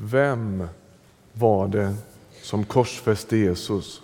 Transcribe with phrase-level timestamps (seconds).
[0.00, 0.68] vem
[1.32, 1.94] var det
[2.42, 4.02] som korsfäste Jesus?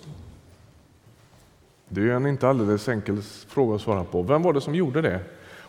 [1.88, 4.22] Det är en inte alldeles enkel fråga att svara på.
[4.22, 5.20] Vem var det som gjorde det?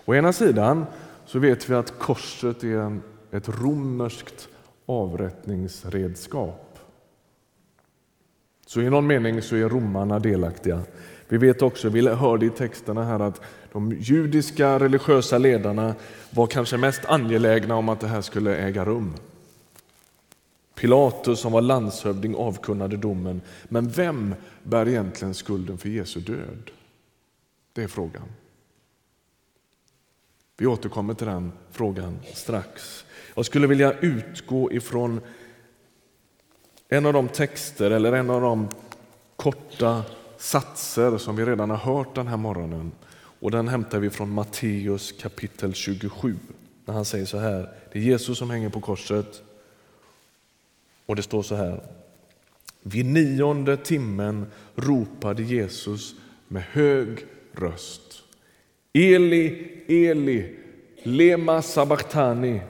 [0.06, 0.86] Å ena sidan
[1.26, 4.48] så vet vi att korset är en, ett romerskt
[4.86, 6.80] avrättningsredskap.
[8.66, 10.82] Så i någon mening så är romarna delaktiga.
[11.28, 13.42] Vi vet också, vi hörde i texterna här att
[13.72, 15.96] de judiska religiösa ledarna
[16.30, 19.14] var kanske mest angelägna om att det här skulle äga rum.
[20.82, 23.42] Pilatus som var landshövding avkunnade domen.
[23.64, 26.72] Men vem bär egentligen skulden för Jesu död?
[27.74, 28.24] Det är frågan.
[30.58, 33.06] Vi återkommer till den frågan strax.
[33.36, 35.22] Jag skulle vilja utgå ifrån
[36.88, 38.68] en av de texter eller en av de
[39.36, 40.04] korta
[40.38, 42.92] satser som vi redan har hört den här morgonen.
[43.14, 46.36] Och Den hämtar vi från Matteus kapitel 27.
[46.86, 49.44] När han säger så här, det är Jesus som hänger på korset.
[51.06, 51.84] Och det står så här.
[52.84, 54.46] Vid nionde timmen
[54.76, 56.16] ropade Jesus
[56.48, 58.24] med hög röst.
[58.94, 60.56] Eli, Eli,
[61.04, 62.62] lema sabachthani,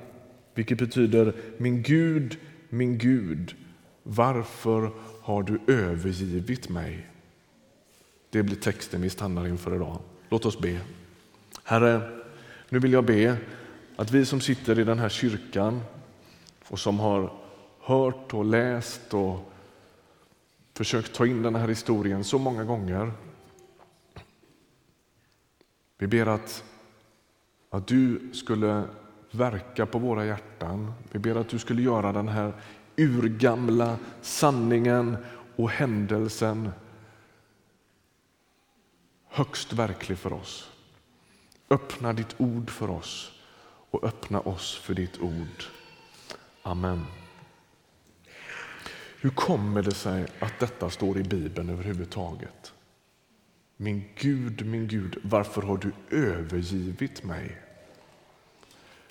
[0.53, 2.38] vilket betyder min Gud,
[2.69, 3.56] min Gud,
[4.03, 4.91] varför
[5.22, 7.08] har du övergivit mig?
[8.30, 10.00] Det blir texten vi stannar inför idag.
[10.30, 10.80] Låt oss be.
[11.63, 12.02] Herre,
[12.69, 13.38] nu vill jag be
[13.95, 15.81] att vi som sitter i den här kyrkan
[16.67, 17.41] och som har
[17.82, 19.52] hört och läst och
[20.74, 23.12] försökt ta in den här historien så många gånger.
[25.98, 26.64] Vi ber att,
[27.70, 28.84] att du skulle
[29.32, 30.94] verka på våra hjärtan.
[31.12, 32.54] Vi ber att du skulle göra den här
[32.98, 35.18] urgamla sanningen
[35.56, 36.72] och händelsen
[39.28, 40.72] högst verklig för oss.
[41.70, 43.32] Öppna ditt ord för oss
[43.92, 45.64] och öppna oss för ditt ord.
[46.64, 47.06] Amen.
[49.22, 52.73] Hur kommer det sig att detta står i Bibeln överhuvudtaget?
[53.78, 57.57] Min Gud, min Gud, varför har du övergivit mig?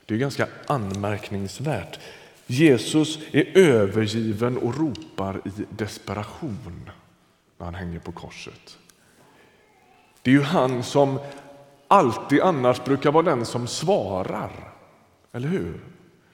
[0.07, 2.01] Det är ganska anmärkningsvärt.
[2.47, 6.91] Jesus är övergiven och ropar i desperation
[7.59, 8.79] när han hänger på korset.
[10.23, 11.19] Det är ju han som
[11.89, 14.73] alltid annars brukar vara den som svarar.
[15.33, 15.81] Eller hur?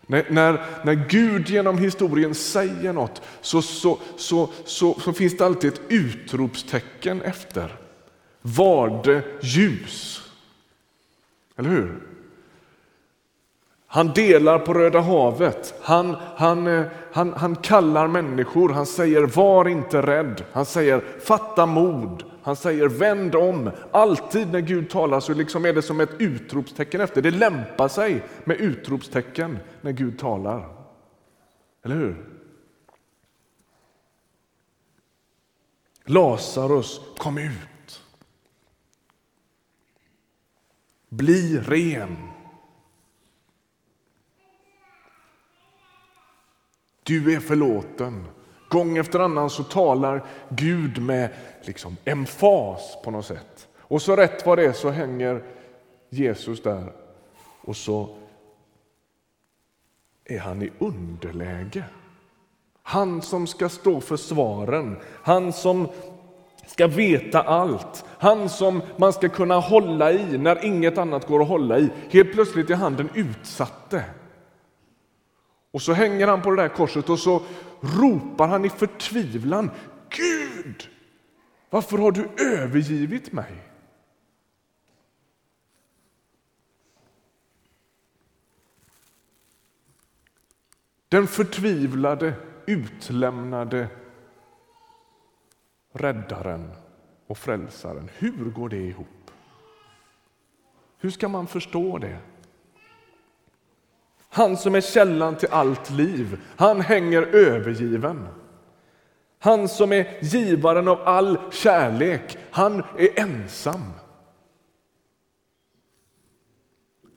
[0.07, 5.47] När, när, när Gud genom historien säger något så, så, så, så, så finns det
[5.47, 7.77] alltid ett utropstecken efter.
[8.43, 10.23] Var det ljus?
[11.57, 12.01] Eller hur?
[13.87, 15.75] Han delar på Röda havet.
[15.83, 18.69] Han, han, eh, han, han kallar människor.
[18.69, 20.45] Han säger var inte rädd.
[20.53, 22.25] Han säger fatta mod.
[22.47, 23.71] Han säger vänd om.
[23.93, 27.23] Alltid när Gud talar så liksom är det som ett utropstecken efter.
[27.23, 30.87] Det lämpar sig med utropstecken när Gud talar.
[31.83, 32.27] Eller hur?
[36.05, 38.03] Lazarus, kom ut.
[41.09, 42.17] Bli ren.
[47.03, 48.25] Du är förlåten.
[48.69, 51.31] Gång efter annan så talar Gud med
[51.63, 53.69] liksom emfas på något sätt.
[53.79, 55.43] Och så rätt vad det är så hänger
[56.11, 56.93] Jesus där
[57.61, 58.09] och så
[60.25, 61.85] är han i underläge.
[62.83, 65.89] Han som ska stå för svaren, han som
[66.67, 71.49] ska veta allt, han som man ska kunna hålla i när inget annat går att
[71.49, 71.91] hålla i.
[72.11, 74.05] Helt plötsligt är han den utsatte.
[75.71, 77.43] Och så hänger han på det där korset och så
[77.81, 79.71] ropar han i förtvivlan.
[80.09, 80.91] Gud,
[81.71, 83.63] varför har du övergivit mig?
[91.09, 92.35] Den förtvivlade,
[92.67, 93.89] utlämnade
[95.93, 96.71] räddaren
[97.27, 98.11] och frälsaren.
[98.19, 99.31] Hur går det ihop?
[100.99, 102.19] Hur ska man förstå det?
[104.37, 108.29] Han som är källan till allt liv, han hänger övergiven.
[109.39, 113.93] Han som är givaren av all kärlek, han är ensam.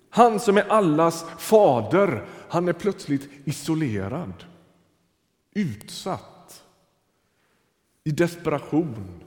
[0.10, 4.46] Han som är allas fader, han är plötsligt isolerad,
[5.54, 6.64] utsatt,
[8.04, 9.24] i desperation.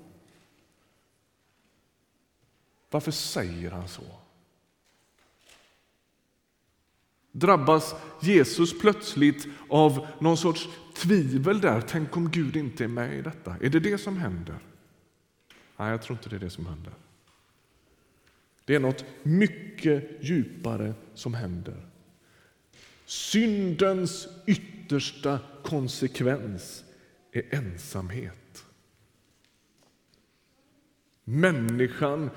[2.90, 4.02] Varför säger han så?
[7.32, 11.80] Drabbas Jesus plötsligt av någon sorts tvivel där.
[11.80, 13.56] Tänk om Gud inte är med i detta.
[13.60, 14.58] Är det det som händer?
[15.76, 16.92] Nej, jag tror inte det är det som händer.
[18.64, 21.86] Det är något mycket djupare som händer.
[23.04, 26.84] Syndens yttersta konsekvens
[27.32, 28.64] är ensamhet.
[31.24, 32.30] Människan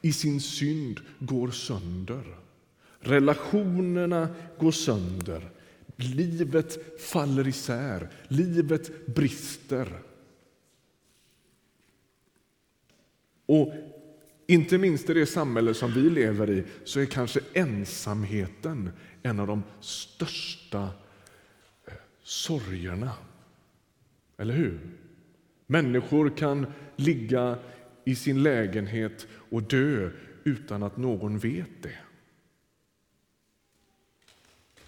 [0.00, 2.36] i sin synd går sönder.
[3.00, 5.50] Relationerna går sönder.
[5.96, 8.08] Livet faller isär.
[8.28, 9.88] Livet brister.
[13.46, 13.72] Och
[14.46, 18.90] inte minst i det samhälle som vi lever i så är kanske ensamheten
[19.22, 20.82] en av de största
[21.86, 21.92] eh,
[22.22, 23.12] sorgerna.
[24.36, 24.80] Eller hur?
[25.66, 26.66] Människor kan
[26.96, 27.58] ligga
[28.04, 30.10] i sin lägenhet och dö
[30.44, 31.98] utan att någon vet det.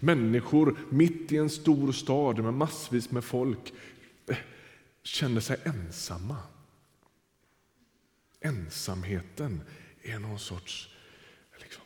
[0.03, 3.73] Människor mitt i en stor stad med massvis med folk
[4.27, 4.37] eh,
[5.03, 6.37] känner sig ensamma.
[8.39, 9.61] Ensamheten
[10.01, 10.95] är någon sorts
[11.61, 11.83] liksom,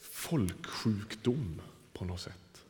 [0.00, 1.60] folksjukdom
[1.92, 2.64] på något sätt.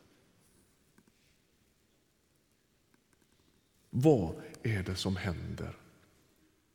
[3.89, 5.75] Vad är det som händer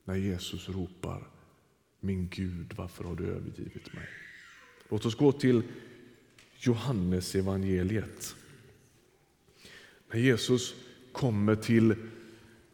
[0.04, 1.28] när Jesus ropar
[2.00, 4.08] Min Gud, varför har du övergivit mig?
[4.88, 5.62] Låt oss gå till
[6.64, 8.36] Johannes evangeliet.
[10.12, 10.74] När Jesus
[11.12, 11.94] kommer till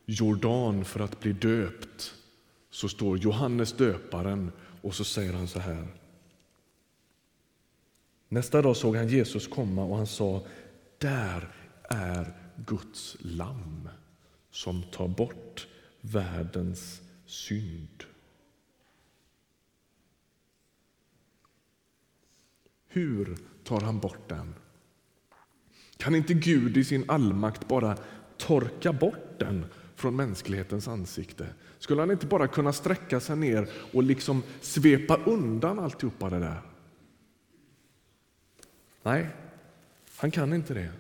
[0.06, 2.14] Jordan för att bli döpt
[2.70, 4.52] så står Johannes döparen
[4.82, 5.86] och så säger han så här.
[8.28, 10.46] Nästa dag såg han Jesus komma och han sa
[10.98, 13.88] Där är Guds lamm
[14.50, 15.66] som tar bort
[16.00, 18.04] världens synd.
[22.88, 24.54] Hur tar han bort den?
[25.96, 27.96] Kan inte Gud i sin allmakt bara
[28.36, 29.64] torka bort den
[29.94, 31.46] från mänsklighetens ansikte?
[31.78, 36.60] Skulle han inte bara kunna sträcka sig ner och liksom svepa undan alltihopa det där?
[39.02, 39.28] Nej,
[40.16, 40.90] han kan inte det.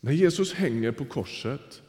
[0.00, 1.82] När Jesus hänger på korset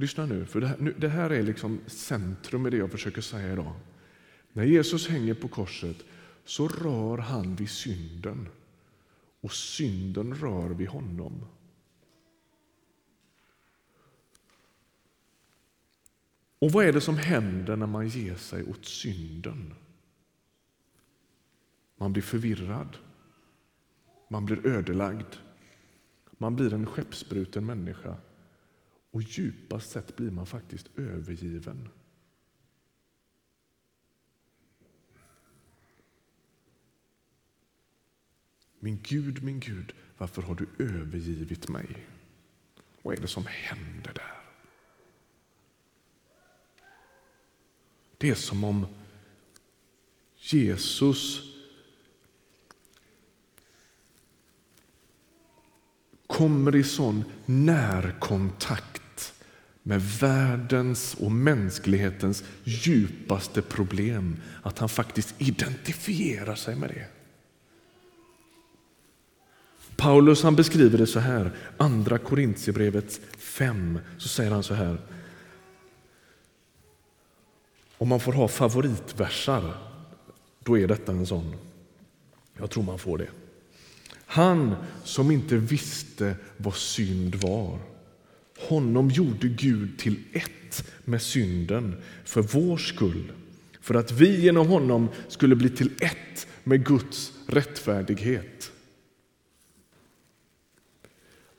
[0.00, 3.52] Lyssna nu, för det här, det här är liksom centrum i det jag försöker säga
[3.52, 3.74] idag.
[4.52, 5.96] När Jesus hänger på korset
[6.48, 8.48] så rör han vid synden
[9.40, 11.44] och synden rör vid honom.
[16.58, 19.74] Och vad är det som händer när man ger sig åt synden?
[21.96, 22.96] Man blir förvirrad.
[24.28, 25.36] Man blir ödelagd.
[26.30, 28.16] Man blir en skeppsbruten människa.
[29.10, 31.88] Och djupast sett blir man faktiskt övergiven.
[38.80, 42.06] Min Gud, min Gud, varför har du övergivit mig?
[43.02, 44.38] Vad är det som händer där?
[48.18, 48.86] Det är som om
[50.36, 51.42] Jesus
[56.26, 59.34] kommer i sån närkontakt
[59.82, 67.17] med världens och mänsklighetens djupaste problem att han faktiskt identifierar sig med det.
[69.98, 74.98] Paulus han beskriver det så här, andra Korintierbrevet 5, så säger han så här.
[77.98, 79.74] Om man får ha favoritversar,
[80.64, 81.54] då är detta en sån.
[82.58, 83.28] Jag tror man får det.
[84.26, 84.74] Han
[85.04, 87.78] som inte visste vad synd var.
[88.58, 93.32] Honom gjorde Gud till ett med synden för vår skull,
[93.80, 98.72] för att vi genom honom skulle bli till ett med Guds rättfärdighet.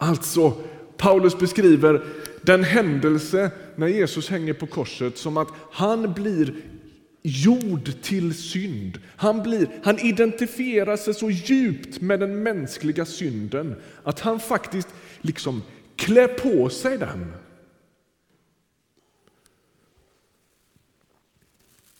[0.01, 0.53] Alltså,
[0.97, 2.01] Paulus beskriver
[2.41, 6.53] den händelse när Jesus hänger på korset som att han blir
[7.21, 8.99] gjord till synd.
[9.15, 14.87] Han, blir, han identifierar sig så djupt med den mänskliga synden att han faktiskt
[15.21, 15.61] liksom
[15.95, 17.33] klär på sig den.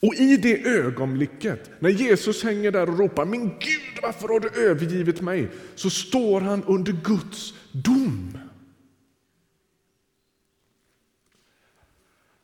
[0.01, 4.69] Och i det ögonblicket, när Jesus hänger där och ropar Min Gud, varför har du
[4.69, 5.47] övergivit mig?
[5.75, 8.37] Så står han under Guds dom.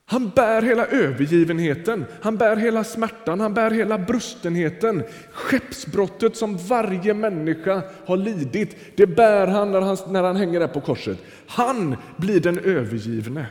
[0.08, 5.04] Han bär hela övergivenheten, han bär hela smärtan, han bär hela brustenheten.
[5.32, 10.68] Skeppsbrottet som varje människa har lidit, det bär han när han, när han hänger där
[10.68, 11.18] på korset.
[11.48, 13.48] Han blir den övergivne.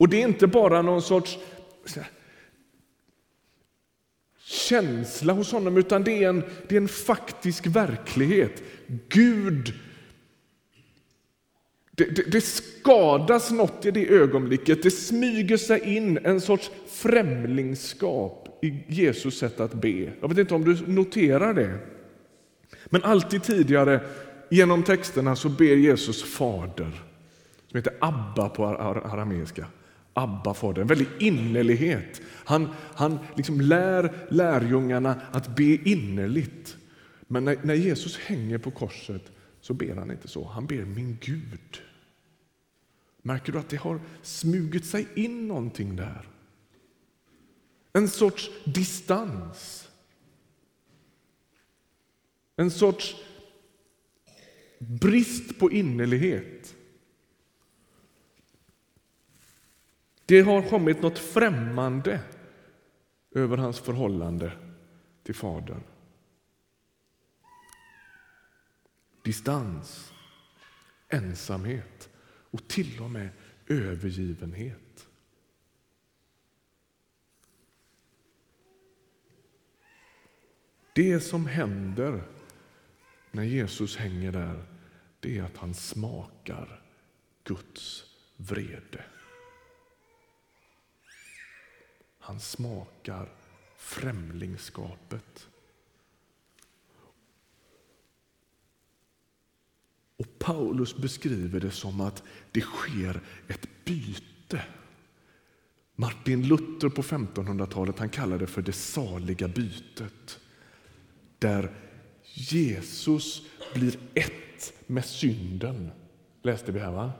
[0.00, 1.38] Och det är inte bara någon sorts
[4.44, 8.62] känsla hos honom, utan det är en, det är en faktisk verklighet.
[9.08, 9.74] Gud
[11.92, 14.82] det, det, det, skadas något i det ögonblicket.
[14.82, 20.12] Det smyger sig in en sorts främlingskap i Jesus sätt att be.
[20.20, 21.78] Jag vet inte om du noterar det.
[22.86, 24.00] Men alltid tidigare
[24.50, 27.02] genom texterna så ber Jesus Fader,
[27.66, 29.66] som heter Abba på arameiska.
[30.14, 32.22] Abba, Fader, en väldig innerlighet.
[32.26, 36.76] Han, han liksom lär lärjungarna att be innerligt.
[37.20, 40.44] Men när, när Jesus hänger på korset så ber han inte så.
[40.44, 41.82] Han ber min Gud.
[43.22, 46.28] Märker du att det har smugit sig in någonting där?
[47.92, 49.88] En sorts distans.
[52.56, 53.16] En sorts
[54.78, 56.74] brist på innerlighet.
[60.30, 62.20] Det har kommit något främmande
[63.30, 64.52] över hans förhållande
[65.22, 65.82] till Fadern.
[69.22, 70.12] Distans,
[71.08, 72.10] ensamhet
[72.50, 73.28] och till och med
[73.66, 75.08] övergivenhet.
[80.94, 82.22] Det som händer
[83.30, 84.64] när Jesus hänger där,
[85.20, 86.82] det är att han smakar
[87.44, 88.04] Guds
[88.36, 89.04] vrede.
[92.30, 93.28] Han smakar
[93.76, 95.48] främlingskapet.
[100.16, 102.22] Och Paulus beskriver det som att
[102.52, 104.64] det sker ett byte.
[105.94, 110.40] Martin Luther på 1500-talet han kallar det för det saliga bytet.
[111.38, 111.74] Där
[112.22, 113.42] Jesus
[113.74, 115.90] blir ett med synden.
[116.42, 117.12] Läste vi här va?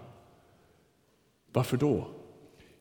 [1.53, 2.20] Varför då?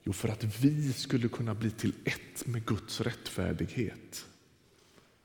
[0.09, 4.25] Jo, för att vi skulle kunna bli till ett med Guds rättfärdighet.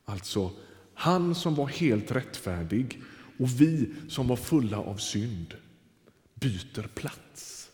[0.04, 0.50] Alltså,
[0.94, 3.02] han som var helt rättfärdig
[3.38, 5.54] och vi som var fulla av synd
[6.34, 7.70] byter plats.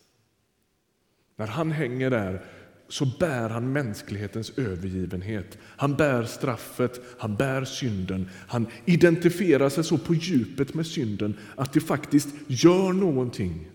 [1.37, 2.45] När han hänger där
[2.88, 5.59] så bär han mänsklighetens övergivenhet.
[5.62, 8.29] Han bär straffet, han bär synden.
[8.49, 13.71] Han identifierar sig så på djupet med synden att det faktiskt gör någonting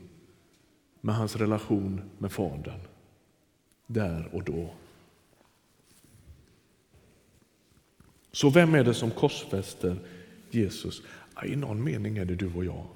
[1.02, 2.80] med hans relation med Fadern
[3.88, 4.74] där och då.
[8.32, 10.00] Så vem är det som korsfäster
[10.52, 11.02] Jesus?
[11.46, 12.88] I någon mening är det du och jag.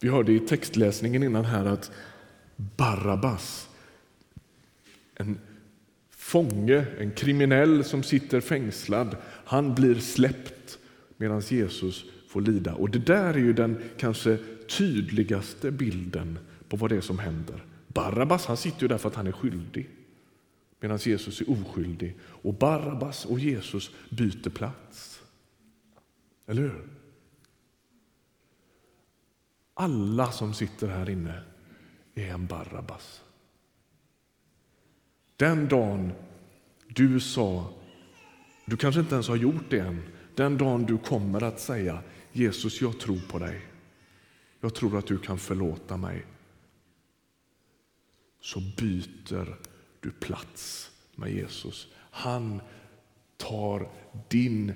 [0.00, 1.90] Vi hörde i textläsningen innan här att
[2.56, 3.68] Barabbas,
[5.14, 5.38] en
[6.10, 10.78] fånge, en kriminell som sitter fängslad, han blir släppt
[11.16, 12.74] medan Jesus får lida.
[12.74, 14.38] Och Det där är ju den kanske
[14.78, 17.64] tydligaste bilden på vad det är som händer.
[17.88, 19.90] Barabbas han sitter ju där för att han är skyldig
[20.80, 22.16] medan Jesus är oskyldig.
[22.20, 25.22] Och Barabbas och Jesus byter plats.
[26.46, 26.88] Eller hur?
[29.74, 31.42] Alla som sitter här inne
[32.14, 33.22] är en Barabbas.
[35.36, 36.12] Den dagen
[36.88, 37.72] du sa,
[38.66, 40.02] du kanske inte ens har gjort det än,
[40.34, 43.60] den dagen du kommer att säga Jesus, jag tror på dig.
[44.60, 46.26] Jag tror att du kan förlåta mig.
[48.40, 49.58] Så byter
[50.00, 51.88] du plats med Jesus.
[52.10, 52.60] Han
[53.36, 53.90] tar
[54.28, 54.72] din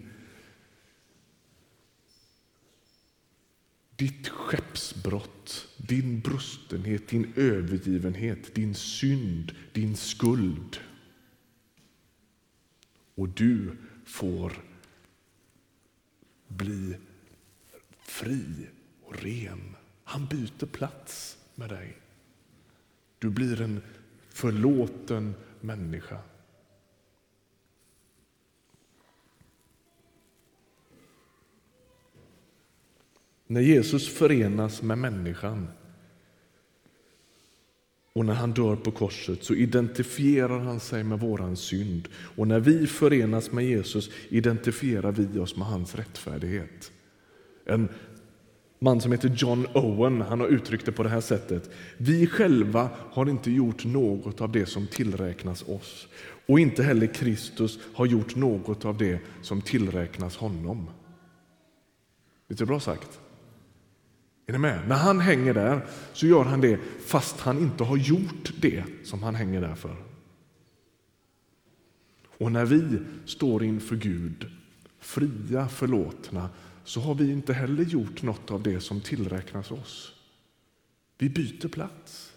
[3.97, 10.81] ditt skeppsbrott, din brustenhet, din övergivenhet, din synd, din skuld.
[13.15, 14.53] Och du får
[16.49, 16.97] bli
[18.07, 18.69] fri
[19.05, 19.77] och ren.
[20.05, 21.97] Han byter plats med dig.
[23.19, 23.81] Du blir en
[24.29, 26.19] förlåten människa.
[33.47, 35.69] När Jesus förenas med människan
[38.13, 42.09] och när han dör på korset så identifierar han sig med våran synd.
[42.37, 46.93] Och när vi förenas med Jesus identifierar vi oss med hans rättfärdighet.
[47.67, 47.89] En
[48.79, 51.71] man som heter John Owen han har uttryckt det på det här sättet.
[51.97, 56.09] Vi själva har inte gjort något av det som tillräknas oss
[56.47, 60.91] och inte heller Kristus har gjort något av det som tillräknas honom.
[62.49, 63.21] Lite bra sagt?
[64.47, 64.89] Är ni med?
[64.89, 69.23] När han hänger där så gör han det fast han inte har gjort det som
[69.23, 69.97] han hänger där för.
[72.39, 74.47] Och när vi står inför Gud,
[75.01, 76.49] fria, förlåtna,
[76.87, 80.15] så har vi inte heller gjort något av det som tillräknas oss.
[81.19, 82.33] Vi byter plats.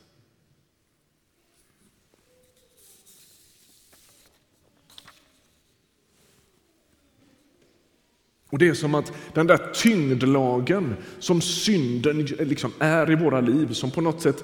[8.50, 13.74] Och Det är som att den där tyngdlagen som synden liksom är i våra liv,
[13.74, 14.44] som på något sätt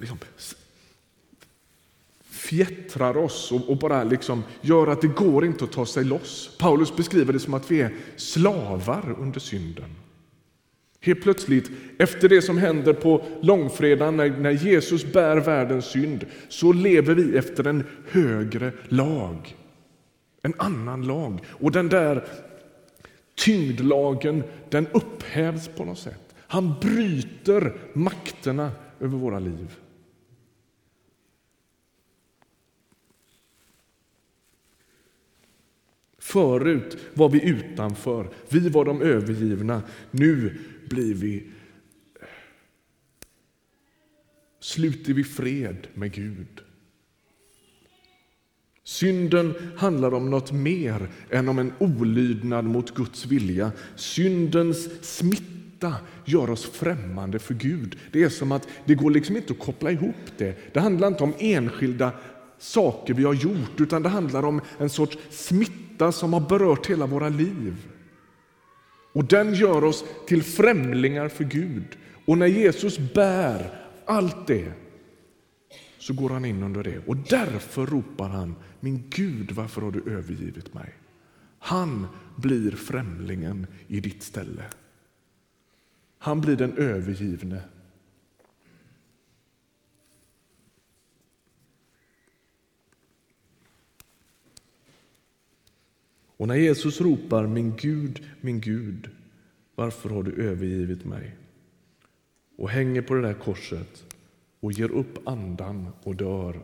[0.00, 0.18] liksom
[2.56, 6.56] fjättrar oss och, och bara liksom gör att det går inte att ta sig loss.
[6.58, 9.94] Paulus beskriver det som att vi är slavar under synden.
[11.00, 16.72] Helt plötsligt, efter det som händer på långfredagen när, när Jesus bär världens synd, så
[16.72, 19.56] lever vi efter en högre lag.
[20.42, 21.40] En annan lag.
[21.48, 22.24] Och den där
[23.34, 26.34] tyngdlagen, den upphävs på något sätt.
[26.36, 28.70] Han bryter makterna
[29.00, 29.76] över våra liv.
[36.26, 39.82] Förut var vi utanför, vi var de övergivna.
[40.10, 41.44] Nu blir vi
[44.60, 46.60] sluter vi fred med Gud.
[48.84, 53.72] Synden handlar om något mer än om en olydnad mot Guds vilja.
[53.96, 57.98] Syndens smitta gör oss främmande för Gud.
[58.12, 60.74] Det är som att det går liksom inte att koppla ihop det.
[60.74, 62.12] Det handlar inte om enskilda
[62.58, 67.06] saker vi har gjort, utan det handlar om en sorts smitta som har berört hela
[67.06, 67.86] våra liv.
[69.12, 71.96] Och den gör oss till främlingar för Gud.
[72.24, 74.72] Och när Jesus bär allt det
[75.98, 76.98] så går han in under det.
[77.06, 80.94] Och därför ropar han, min Gud, varför har du övergivit mig?
[81.58, 84.64] Han blir främlingen i ditt ställe.
[86.18, 87.60] Han blir den övergivne.
[96.36, 99.10] Och när Jesus ropar min Gud, min Gud,
[99.74, 101.36] varför har du övergivit mig?
[102.56, 104.04] Och hänger på det där korset
[104.60, 106.62] och ger upp andan och dör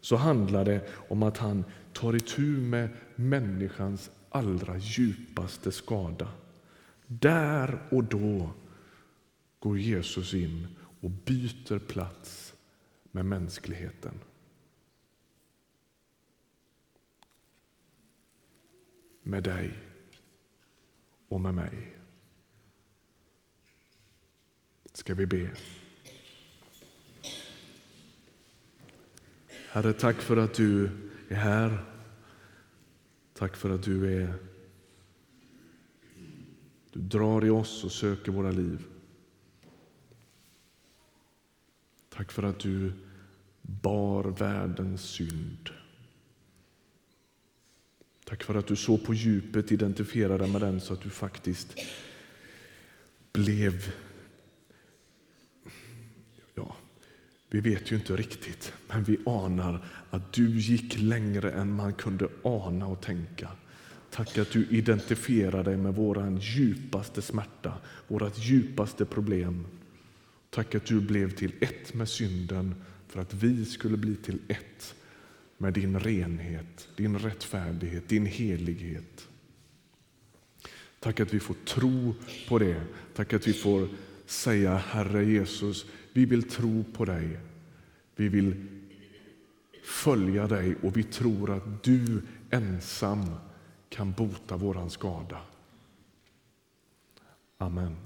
[0.00, 6.28] så handlar det om att han tar itu med människans allra djupaste skada.
[7.06, 8.50] Där och då
[9.58, 10.66] går Jesus in
[11.00, 12.54] och byter plats
[13.12, 14.12] med mänskligheten.
[19.26, 19.78] Med dig
[21.28, 21.96] och med mig.
[24.92, 25.50] Ska vi be.
[29.70, 30.90] Herre, tack för att du
[31.28, 31.84] är här.
[33.32, 34.34] Tack för att du är
[36.92, 38.86] du drar i oss och söker våra liv.
[42.08, 42.92] Tack för att du
[43.62, 45.70] bar världens synd.
[48.28, 51.74] Tack för att du så på djupet identifierade med den så att du faktiskt
[53.32, 53.92] blev
[57.50, 62.28] Vi vet ju inte riktigt, men vi anar att du gick längre än man kunde
[62.42, 63.48] ana och tänka.
[64.10, 67.72] Tack att du identifierar dig med vår djupaste smärta,
[68.08, 69.66] vårt djupaste problem.
[70.50, 72.74] Tack att du blev till ett med synden
[73.08, 74.94] för att vi skulle bli till ett
[75.58, 79.28] med din renhet, din rättfärdighet, din helighet.
[81.00, 82.14] Tack att vi får tro
[82.48, 82.82] på det.
[83.14, 83.88] Tack att vi får
[84.26, 87.38] säga Herre Jesus, vi vill tro på dig.
[88.16, 88.66] Vi vill
[89.84, 93.24] följa dig och vi tror att du ensam
[93.88, 95.40] kan bota våran skada.
[97.58, 97.96] Amen.